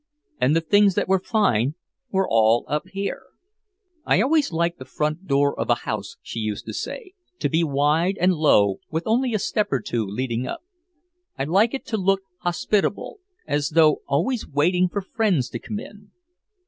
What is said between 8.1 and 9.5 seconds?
and low with only a